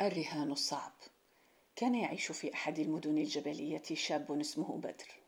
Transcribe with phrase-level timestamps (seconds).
[0.00, 0.92] الرهان الصعب.
[1.76, 5.20] كان يعيش في أحد المدن الجبلية شاب اسمه بدر.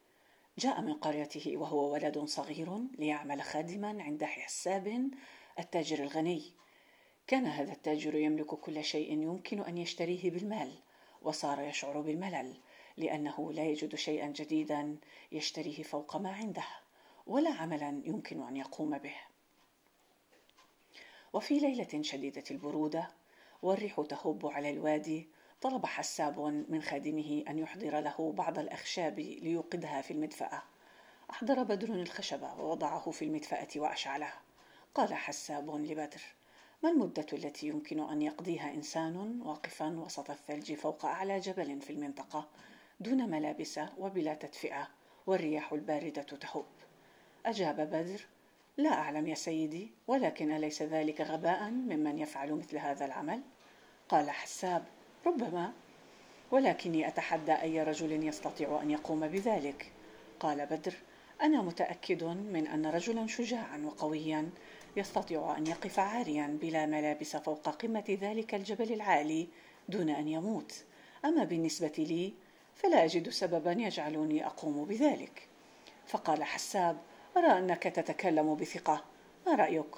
[0.58, 5.10] جاء من قريته وهو ولد صغير ليعمل خادما عند حساب
[5.58, 6.52] التاجر الغني.
[7.26, 10.72] كان هذا التاجر يملك كل شيء يمكن أن يشتريه بالمال
[11.22, 12.57] وصار يشعر بالملل
[12.96, 14.96] لأنه لا يجد شيئا جديدا
[15.32, 16.66] يشتريه فوق ما عنده
[17.26, 19.16] ولا عملا يمكن أن يقوم به.
[21.32, 23.11] وفي ليلة شديدة البرودة
[23.62, 25.29] والريح تهب على الوادي
[25.61, 30.62] طلب حساب من خادمه أن يحضر له بعض الأخشاب ليوقدها في المدفأة.
[31.31, 34.33] أحضر بدر الخشب ووضعه في المدفأة وأشعله
[34.94, 36.22] قال حساب لبدر
[36.83, 42.48] ما المدة التي يمكن أن يقضيها إنسان واقفا وسط الثلج فوق أعلى جبل في المنطقة
[43.00, 44.89] دون ملابس وبلا تدفئة
[45.27, 46.64] والرياح الباردة تهب.
[47.47, 48.27] أجاب بدر
[48.78, 53.41] لا أعلم يا سيدي ولكن أليس ذلك غباء ممن يفعل مثل هذا العمل؟
[54.09, 54.85] قال حساب
[55.27, 55.73] ربما.
[56.51, 59.93] ولكني أتحدى أي رجل يستطيع أن يقوم بذلك.
[60.41, 60.95] قال بدر
[61.43, 64.51] أنا متأكد من أن رجلا شجاعا وقويا
[64.97, 69.48] يستطيع أن يقف عاريا بلا ملابس فوق قمة ذلك الجبل العالي
[69.89, 70.85] دون أن يموت.
[71.25, 72.33] أما بالنسبة لي
[72.75, 75.48] فلا أجد سببا يجعلني أقوم بذلك.
[76.07, 76.98] فقال حساب
[77.39, 79.05] أرى أنك تتكلم بثقة.
[79.47, 79.94] ما رأيك؟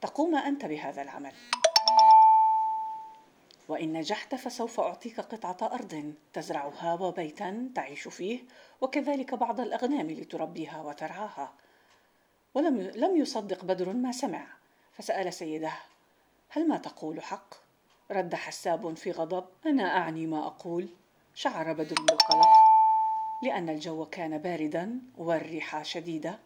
[0.00, 1.32] تقوم أنت بهذا العمل.
[3.68, 8.40] وإن نجحت فسوف أعطيك قطعة أرض تزرعها وبيتا تعيش فيه
[8.80, 11.52] وكذلك بعض الأغنام لتربيها وترعاها.
[12.54, 14.46] ولم لم يصدق بدر ما سمع.
[14.92, 15.72] فسأل سيده
[16.48, 17.54] هل ما تقول حق؟
[18.10, 20.88] رد حساب في غضب أنا أعني ما أقول.
[21.34, 22.48] شعر بدر بالقلق
[23.42, 26.38] لأن الجو كان باردا والريح شديدة.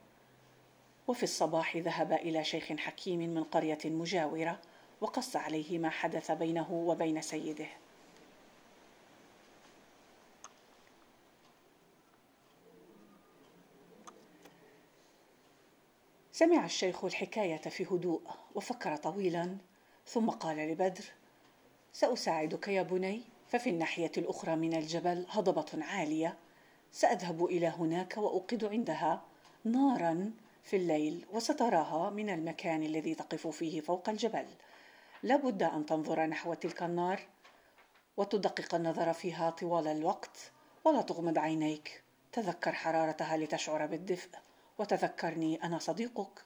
[1.09, 4.59] وفي الصباح ذهب إلى شيخ حكيم من قرية مجاورة
[5.01, 7.67] وقص عليه ما حدث بينه وبين سيده.
[16.33, 18.23] سمع الشيخ الحكاية في هدوء
[18.55, 19.57] وفكر طويلا
[20.07, 21.05] ثم قال لبدر
[21.93, 26.37] سأساعدك يا بني ففي الناحية الأخرى من الجبل هضبة عالية.
[26.93, 29.23] سأذهب إلى هناك وأوقد عندها
[29.65, 30.33] نارا
[30.65, 34.47] في الليل وستراها من المكان الذي تقف فيه فوق الجبل.
[35.23, 37.21] لابد أن تنظر نحو تلك النار
[38.17, 40.53] وتدقق النظر فيها طوال الوقت
[40.85, 42.03] ولا تغمض عينيك.
[42.33, 44.29] تذكر حرارتها لتشعر بالدفء
[44.79, 46.45] وتذكرني أنا صديقك.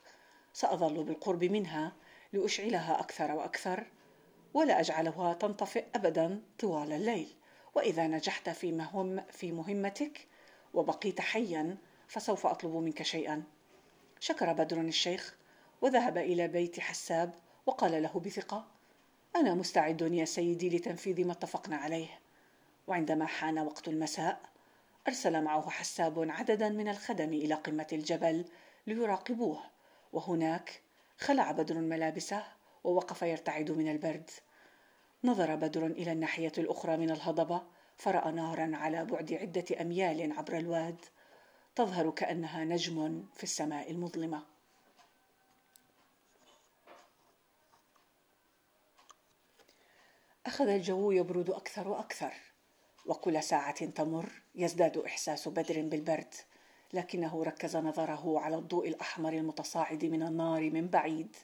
[0.52, 1.92] سأظل بالقرب منها
[2.32, 3.86] لأشعلها أكثر وأكثر
[4.54, 7.28] ولا أجعلها تنطفئ أبدا طوال الليل.
[7.74, 10.26] وإذا نجحت في, مهم في مهمتك
[10.74, 11.76] وبقيت حيا
[12.08, 13.57] فسوف أطلب منك شيئا.
[14.20, 15.36] شكر بدر الشيخ
[15.82, 17.34] وذهب إلى بيت حساب
[17.66, 18.66] وقال له بثقة
[19.36, 22.20] أنا مستعد يا سيدي لتنفيذ ما اتفقنا عليه.
[22.86, 24.40] وعندما حان وقت المساء
[25.08, 28.44] أرسل معه حساب عددا من الخدم إلى قمة الجبل
[28.86, 29.60] ليراقبوه.
[30.12, 30.82] وهناك
[31.18, 32.44] خلع بدر ملابسه
[32.84, 34.30] ووقف يرتعد من البرد.
[35.24, 37.62] نظر بدر إلى الناحية الأخرى من الهضبة
[37.96, 41.04] فرأى نارا على بعد عدة أميال عبر الواد.
[41.78, 44.42] تظهر كأنها نجم في السماء المظلمة.
[50.46, 52.32] أخذ الجو يبرد أكثر وأكثر
[53.06, 56.34] وكل ساعة تمر يزداد إحساس بدر بالبرد
[56.92, 61.36] لكنه ركز نظره على الضوء الأحمر المتصاعد من النار من بعيد.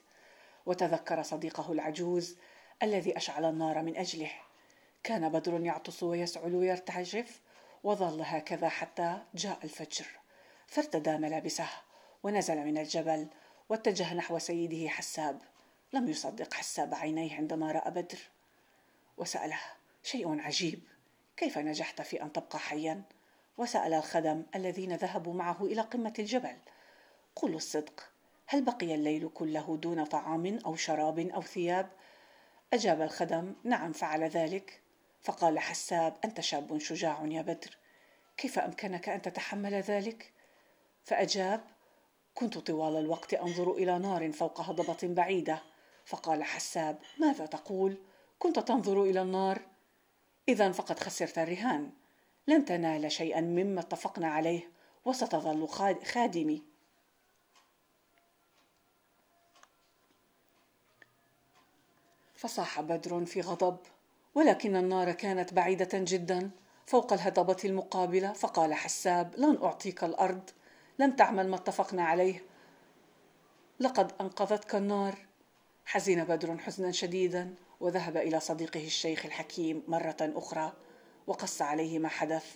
[0.65, 2.37] وتذكر صديقه العجوز
[2.83, 4.31] الذي أشعل النار من أجله.
[5.03, 7.41] كان بدر يعطس ويسعل ويرتجف
[7.83, 10.24] وظل هكذا حتى جاء الفجر.
[10.67, 11.67] فارتدى ملابسه
[12.23, 13.27] ونزل من الجبل
[13.69, 15.41] واتجه نحو سيده حساب.
[15.93, 18.19] لم يصدق حساب عينيه عندما رأى بدر.
[19.17, 19.59] وسأله
[20.03, 20.79] شيء عجيب.
[21.37, 23.03] كيف نجحت في أن تبقى حيا؟
[23.57, 26.57] وسأل الخدم الذين ذهبوا معه إلى قمة الجبل.
[27.35, 28.09] قولوا الصدق.
[28.47, 31.89] هل بقي الليل كله دون طعام أو شراب أو ثياب؟
[32.73, 34.81] أجاب الخدم نعم فعل ذلك.
[35.21, 37.77] فقال حساب أنت شاب شجاع يا بدر.
[38.37, 40.34] كيف أمكنك أن تتحمل ذلك؟
[41.05, 41.61] فأجاب
[42.33, 45.61] كنت طوال الوقت أنظر إلى نار فوق هضبة بعيدة.
[46.05, 47.97] فقال حساب ماذا تقول؟
[48.39, 49.61] كنت تنظر إلى النار.
[50.49, 51.91] اذا فقد خسرت الرهان.
[52.47, 54.71] لن تنال شيئا مما اتفقنا عليه
[55.05, 55.67] وستظل
[56.03, 56.63] خادمي.
[62.35, 63.77] فصاح بدر في غضب
[64.35, 66.51] ولكن النار كانت بعيدة جدا
[66.85, 68.33] فوق الهضبة المقابلة.
[68.33, 70.49] فقال حساب لن أعطيك الأرض
[70.99, 72.43] لم تعمل ما اتفقنا عليه.
[73.79, 75.25] لقد أنقذتك النار.
[75.85, 80.73] حزن بدر حزنا شديدا وذهب إلى صديقه الشيخ الحكيم مرة أخرى
[81.27, 82.55] وقص عليه ما حدث.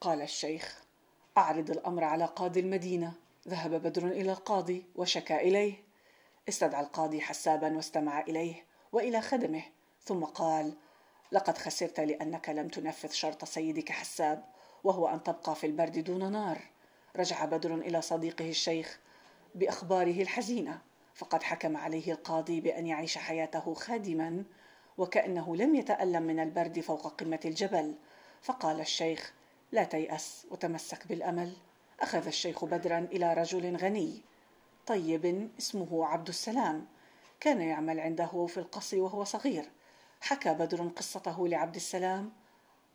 [0.00, 0.82] قال الشيخ
[1.38, 3.12] أعرض الأمر على قاضي المدينة.
[3.48, 5.84] ذهب بدر إلى القاضي وشكا إليه.
[6.48, 9.62] استدعى القاضي حسابا واستمع إليه وإلى خدمه
[10.04, 10.74] ثم قال
[11.34, 14.44] لقد خسرت لأنك لم تنفذ شرط سيدك حساب
[14.84, 16.58] وهو أن تبقى في البرد دون نار.
[17.16, 19.00] رجع بدر إلى صديقه الشيخ
[19.54, 20.78] بأخباره الحزينة
[21.14, 24.44] فقد حكم عليه القاضي بأن يعيش حياته خادما
[24.98, 27.94] وكأنه لم يتألم من البرد فوق قمة الجبل.
[28.42, 29.32] فقال الشيخ
[29.72, 31.52] لا تيأس وتمسك بالأمل.
[32.00, 34.20] أخذ الشيخ بدرا إلى رجل غني
[34.86, 36.86] طيب اسمه عبد السلام.
[37.40, 39.70] كان يعمل عنده في القصر وهو صغير
[40.24, 42.32] حكى بدر قصته لعبد السلام.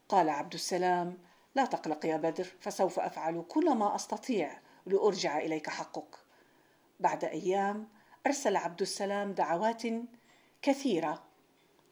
[0.09, 1.17] قال عبد السلام
[1.55, 6.15] لا تقلق يا بدر فسوف أفعل كل ما أستطيع لأرجع إليك حقك.
[6.99, 7.87] بعد أيام
[8.27, 9.81] أرسل عبد السلام دعوات
[10.61, 11.23] كثيرة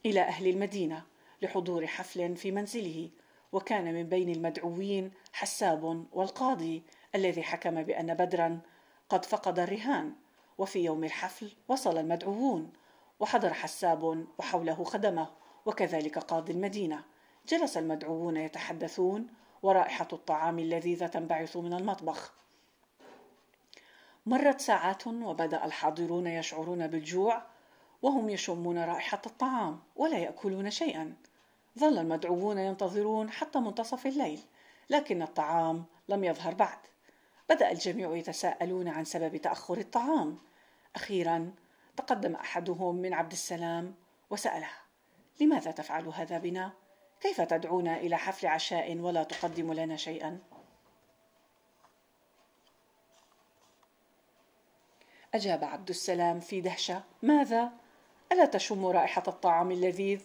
[0.06, 1.04] إلى أهل المدينة
[1.42, 3.10] لحضور حفل في منزله
[3.52, 6.84] وكان من بين المدعوين حساب والقاضي
[7.16, 8.60] الذي حكم بأن بدرا
[9.10, 10.14] قد فقد الرهان
[10.58, 12.74] وفي يوم الحفل وصل المدعوون
[13.20, 15.30] وحضر حساب وحوله خدمه
[15.66, 17.04] وكذلك قاضي المدينة.
[17.48, 19.28] جلس المدعوون يتحدثون
[19.64, 22.34] ورائحة الطعام اللذيذه تنبعث من المطبخ.
[24.26, 27.42] مرت ساعات وبدأ الحاضرون يشعرون بالجوع
[28.02, 31.14] وهم يشمون رائحة الطعام ولا يأكلون شيئا.
[31.80, 34.40] ظل المدعوون ينتظرون حتى منتصف الليل
[34.90, 36.80] لكن الطعام لم يظهر بعد.
[37.50, 40.38] بدأ الجميع يتساءلون عن سبب تأخر الطعام.
[40.96, 41.52] أخيرا
[41.98, 43.96] تقدم أحدهم من عبد السلام
[44.30, 44.70] وسأله
[45.42, 46.74] لماذا تفعل هذا بنا؟
[47.22, 50.40] كيف تدعونا إلى حفل عشاء ولا تقدم لنا شيئا؟
[55.34, 57.72] أجاب عبد السلام في دهشة ماذا؟
[58.32, 60.22] ألا تشم رائحة الطعام اللذيذ؟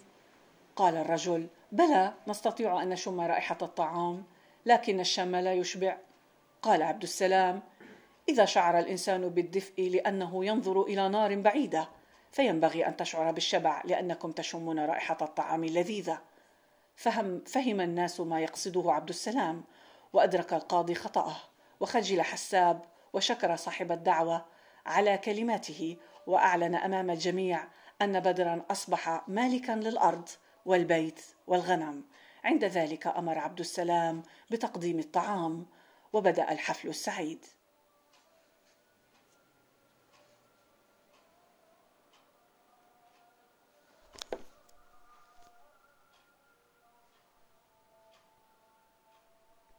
[0.75, 4.23] قال الرجل بلى نستطيع أن نشم رائحة الطعام
[4.65, 5.97] لكن الشم لا يشبع.
[6.61, 7.61] قال عبد السلام
[8.29, 11.89] إذا شعر الإنسان بالدفء لأنه ينظر إلى نار بعيدة
[12.31, 16.21] فينبغي أن تشعر بالشبع لأنكم تشمون رائحة الطعام اللذيذة.
[16.95, 19.63] فهم, فهم الناس ما يقصده عبد السلام
[20.13, 21.35] وأدرك القاضي خطأه
[21.79, 22.81] وخجل حساب
[23.13, 24.45] وشكر صاحب الدعوة
[24.85, 25.97] على كلماته
[26.27, 27.67] وأعلن أمام الجميع
[28.01, 30.29] أن بدرا أصبح مالكا للأرض
[30.65, 32.03] والبيت والغنم.
[32.43, 35.65] عند ذلك أمر عبد السلام بتقديم الطعام
[36.13, 37.45] وبدأ الحفل السعيد.